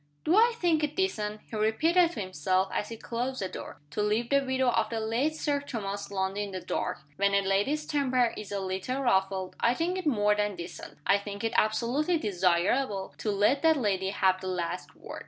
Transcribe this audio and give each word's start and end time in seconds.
"Do 0.23 0.35
I 0.35 0.53
think 0.57 0.83
it 0.83 0.95
decent," 0.95 1.41
he 1.45 1.55
repeated 1.55 2.13
to 2.13 2.21
himself, 2.21 2.69
as 2.73 2.89
he 2.89 2.97
closed 2.97 3.39
the 3.39 3.47
door, 3.47 3.79
"to 3.91 4.01
leave 4.01 4.31
the 4.31 4.43
widow 4.43 4.69
of 4.69 4.89
the 4.89 4.99
late 4.99 5.35
Sir 5.35 5.59
Thomas 5.59 6.09
Lundie 6.09 6.41
in 6.41 6.49
the 6.49 6.59
dark? 6.59 7.01
When 7.17 7.35
a 7.35 7.41
lady's 7.43 7.85
temper 7.85 8.33
is 8.35 8.51
a 8.51 8.59
little 8.59 9.03
ruffled, 9.03 9.55
I 9.59 9.75
think 9.75 9.99
it 9.99 10.07
more 10.07 10.33
than 10.33 10.55
decent, 10.55 10.97
I 11.05 11.19
think 11.19 11.43
it 11.43 11.53
absolutely 11.55 12.17
desirable, 12.17 13.13
to 13.19 13.29
let 13.29 13.61
that 13.61 13.77
lady 13.77 14.09
have 14.09 14.41
the 14.41 14.47
last 14.47 14.95
word." 14.95 15.19